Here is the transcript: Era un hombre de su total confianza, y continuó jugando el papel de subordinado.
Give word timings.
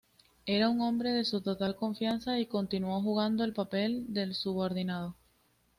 Era 0.47 0.67
un 0.67 0.81
hombre 0.81 1.11
de 1.11 1.23
su 1.23 1.41
total 1.41 1.75
confianza, 1.75 2.39
y 2.39 2.47
continuó 2.47 3.03
jugando 3.03 3.43
el 3.43 3.53
papel 3.53 4.03
de 4.07 4.33
subordinado. 4.33 5.15